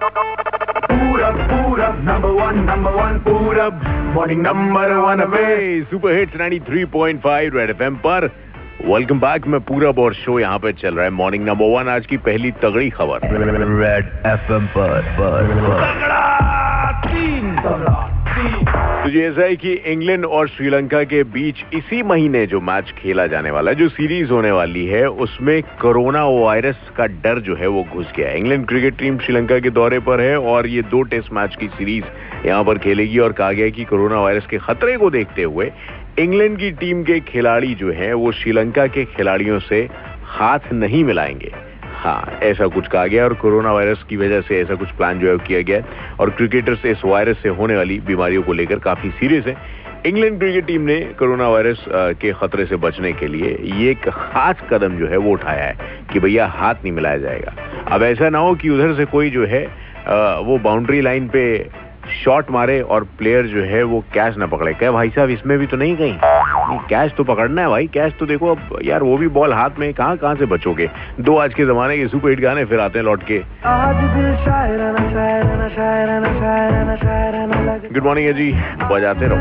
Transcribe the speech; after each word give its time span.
Purab, 0.00 1.36
Purab, 1.48 1.96
number 2.08 2.30
one, 2.32 2.58
number 2.68 2.92
one, 2.96 3.16
Purab. 3.20 3.74
Morning 4.14 4.40
number 4.46 4.86
one 5.04 5.22
away. 5.26 5.84
Super 5.90 6.12
hits 6.12 6.36
93.5 6.36 7.54
red 7.54 7.70
FM 7.70 7.94
पर। 7.94 8.30
Welcome 8.84 9.20
back 9.20 9.46
मैं 9.46 9.60
पूरब 9.60 9.98
और 9.98 10.14
show 10.14 10.40
यहाँ 10.40 10.58
पे 10.58 10.72
चल 10.72 10.94
रहा 10.94 11.04
है। 11.04 11.10
मॉर्निंग 11.10 11.46
नंबर 11.46 11.64
वन 11.64 11.88
आज 11.88 12.06
की 12.06 12.16
पहली 12.16 12.50
तगड़ी 12.50 12.90
खबर। 12.90 13.18
रेड 13.24 14.04
एफएम 14.26 14.66
पर 14.66 15.02
पर 15.02 15.42
पर। 15.42 15.86
तीन। 17.06 17.56
तगड़ा 17.56 18.26
तीन। 18.28 18.89
ये 19.14 19.26
ऐसा 19.26 19.42
है 19.42 19.56
कि 19.56 19.72
इंग्लैंड 19.72 20.24
और 20.24 20.48
श्रीलंका 20.48 21.02
के 21.04 21.22
बीच 21.22 21.64
इसी 21.74 22.02
महीने 22.02 22.46
जो 22.46 22.60
मैच 22.60 22.90
खेला 22.98 23.26
जाने 23.26 23.50
वाला 23.50 23.70
है, 23.70 23.76
जो 23.76 23.88
सीरीज़ 23.88 24.30
होने 24.30 24.50
वाली 24.50 24.86
है, 24.86 25.08
उसमें 25.08 25.62
कोरोना 25.62 26.26
वायरस 26.26 26.76
का 26.96 27.06
डर 27.06 27.38
जो 27.38 27.56
है 27.56 27.66
वो 27.66 27.86
घुस 27.92 28.12
गया 28.16 28.28
है। 28.28 28.38
इंग्लैंड 28.38 28.66
क्रिकेट 28.66 28.96
टीम 28.98 29.18
श्रीलंका 29.18 29.58
के 29.58 29.70
दौरे 29.70 29.98
पर 29.98 30.20
है 30.20 30.38
और 30.40 30.66
ये 30.66 30.82
दो 30.82 31.02
टेस्ट 31.02 31.32
मैच 31.32 31.56
की 31.56 31.68
सीरीज़ 31.68 32.04
यहाँ 32.46 32.64
पर 32.64 32.78
खेलेगी 32.78 33.18
और 33.18 33.32
कहा 33.32 33.52
गया 33.52 33.68
कि 33.68 33.84
कोरोना 33.84 34.20
वायरस 34.20 34.46
के 34.46 34.58
खतरे 34.58 34.96
को 34.96 35.10
देखते 35.10 35.42
हुए 35.42 35.72
इंग्लैंड 36.18 36.58
की 36.58 36.70
टीम 36.70 37.02
के 37.02 37.20
खिलाड़ी 37.20 37.74
जो 37.74 37.92
है, 37.92 38.14
वो 38.14 38.32
श्रीलंका 38.32 38.86
के 38.86 39.04
खिलाड़ियों 39.04 39.58
से 39.58 39.88
हाथ 40.24 40.72
नहीं 40.72 41.04
मिलाएँगे। 41.04 41.69
हाँ 42.00 42.38
ऐसा 42.42 42.66
कुछ 42.66 42.86
कहा 42.88 43.06
गया 43.06 43.24
और 43.24 43.32
कोरोना 43.34 43.72
वायरस 43.72 44.02
की 44.08 44.16
वजह 44.16 44.40
से 44.40 44.60
ऐसा 44.60 44.74
कुछ 44.74 44.90
प्लान 44.90 45.18
जो 45.20 45.30
है 45.30 45.36
किया 45.46 45.60
गया 45.62 45.80
और 46.20 46.30
क्रिकेटर्स 46.30 46.84
इस 46.86 47.02
वायरस 47.04 47.38
से 47.42 47.48
होने 47.58 47.76
वाली 47.76 47.98
बीमारियों 48.06 48.42
को 48.42 48.52
लेकर 48.52 48.78
काफ़ी 48.78 49.10
सीरियस 49.10 49.46
है। 49.46 49.56
इंग्लैंड 50.06 50.38
क्रिकेट 50.38 50.66
टीम 50.66 50.82
ने 50.82 50.98
कोरोना 51.18 51.48
वायरस 51.48 51.84
के 52.20 52.32
खतरे 52.32 52.64
से 52.66 52.76
बचने 52.84 53.12
के 53.12 53.26
लिए 53.26 53.56
ये 53.74 53.90
एक 53.90 54.08
खास 54.08 54.62
कदम 54.70 54.96
जो 54.98 55.06
है 55.08 55.16
वो 55.16 55.32
उठाया 55.32 55.64
है 55.64 56.06
कि 56.12 56.20
भैया 56.20 56.46
हाथ 56.48 56.74
नहीं 56.74 56.92
मिलाया 56.92 57.18
जाएगा। 57.18 57.52
अब 57.94 58.02
ऐसा 58.02 58.28
ना 58.28 58.38
हो 58.38 58.54
कि 58.54 58.70
उधर 58.70 58.94
से 58.96 59.04
कोई 59.12 59.30
जो 59.30 59.46
है 59.46 59.64
वो 60.46 60.58
बाउंड्री 60.58 61.00
लाइन 61.00 61.28
पे 61.28 61.44
शॉट 62.24 62.50
मारे 62.50 62.80
और 62.82 63.04
प्लेयर 63.18 63.46
जो 63.46 63.62
है 63.64 63.82
वो 63.82 64.00
कैच 64.14 64.36
ना 64.36 64.46
पकड़े। 64.46 64.72
क्या 64.74 64.92
भाई 64.92 65.10
साहब, 65.10 65.30
इसमें 65.30 65.58
भी 65.58 65.66
तो 65.66 65.76
नहीं 65.76 65.96
कहीं? 65.96 66.16
कैच 66.78 67.14
तो 67.14 67.24
पकड़ना 67.24 67.62
है 67.62 67.68
भाई। 67.68 67.86
कैच 67.86 68.14
तो 68.20 68.26
देखो 68.26 68.54
अब 68.54 68.78
यार 68.84 69.02
वो 69.02 69.16
भी 69.16 69.28
बॉल 69.28 69.52
हाथ 69.52 69.70
में 69.78 69.94
कहाँ 69.94 70.16
कहाँ 70.16 70.34
से 70.34 70.46
बचोगे? 70.46 70.90
दो 71.20 71.36
आज 71.36 71.54
के 71.54 71.66
जमाने 71.66 71.96
के 71.98 72.08
सुपर 72.08 72.28
हिट 72.28 72.40
गाने 72.40 72.64
फिर 72.64 72.80
आते 72.80 72.98
हैं 72.98 73.06
लौट 73.06 73.22
के। 73.22 73.38
गुड 77.94 78.04
मॉर्निंग 78.04 78.26
है 78.26 78.32
जी 78.32 78.52
बजाते 78.94 79.26
रहो। 79.26 79.36